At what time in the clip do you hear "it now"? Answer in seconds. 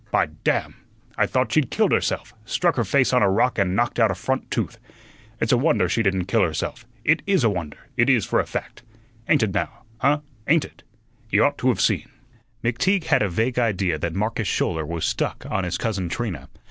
9.43-9.83